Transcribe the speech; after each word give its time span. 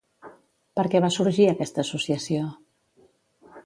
Per 0.79 0.85
què 0.93 1.03
va 1.05 1.11
sorgir 1.17 1.47
aquesta 1.51 1.87
associació? 1.87 2.51